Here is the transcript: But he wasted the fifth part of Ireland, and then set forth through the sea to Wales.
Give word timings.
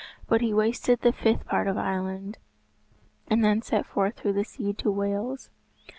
But 0.27 0.41
he 0.41 0.51
wasted 0.51 1.01
the 1.01 1.11
fifth 1.13 1.45
part 1.45 1.67
of 1.67 1.77
Ireland, 1.77 2.39
and 3.27 3.45
then 3.45 3.61
set 3.61 3.85
forth 3.85 4.15
through 4.15 4.33
the 4.33 4.43
sea 4.43 4.73
to 4.79 4.89
Wales. 4.91 5.51